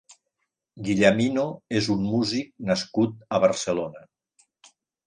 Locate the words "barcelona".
3.47-4.07